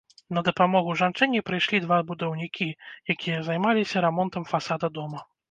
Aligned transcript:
На 0.35 0.41
дапамогу 0.45 0.95
жанчыне 1.01 1.41
прыйшлі 1.49 1.81
два 1.83 1.99
будаўнікі, 2.09 2.67
якія 3.17 3.45
займаліся 3.51 4.05
рамонтам 4.09 4.51
фасада 4.55 4.93
дома. 4.99 5.25